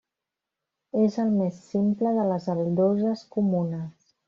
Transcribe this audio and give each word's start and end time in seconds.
És 1.01 1.17
el 1.25 1.29
més 1.41 1.59
simple 1.67 2.15
de 2.17 2.25
les 2.31 2.49
aldoses 2.55 3.25
comunes. 3.39 4.13